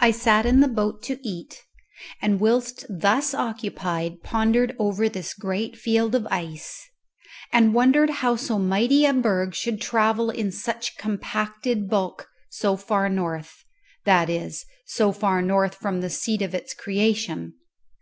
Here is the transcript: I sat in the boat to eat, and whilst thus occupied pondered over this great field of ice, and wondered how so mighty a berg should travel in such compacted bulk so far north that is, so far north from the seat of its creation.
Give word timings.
I 0.00 0.10
sat 0.10 0.44
in 0.44 0.60
the 0.60 0.68
boat 0.68 1.02
to 1.04 1.18
eat, 1.26 1.62
and 2.20 2.40
whilst 2.40 2.84
thus 2.90 3.32
occupied 3.32 4.22
pondered 4.22 4.76
over 4.78 5.08
this 5.08 5.32
great 5.32 5.78
field 5.78 6.14
of 6.14 6.26
ice, 6.30 6.86
and 7.50 7.72
wondered 7.72 8.10
how 8.20 8.36
so 8.36 8.58
mighty 8.58 9.06
a 9.06 9.14
berg 9.14 9.54
should 9.54 9.80
travel 9.80 10.28
in 10.28 10.52
such 10.52 10.98
compacted 10.98 11.88
bulk 11.88 12.28
so 12.50 12.76
far 12.76 13.08
north 13.08 13.64
that 14.04 14.28
is, 14.28 14.66
so 14.84 15.10
far 15.10 15.40
north 15.40 15.74
from 15.74 16.02
the 16.02 16.10
seat 16.10 16.42
of 16.42 16.54
its 16.54 16.74
creation. 16.74 17.54